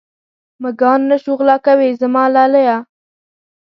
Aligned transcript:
مږان 0.61 1.01
نه 1.09 1.17
شو 1.23 1.31
غلا 1.39 1.57
کوې 1.65 1.89
زما 2.01 2.23
لالیه. 2.33 2.77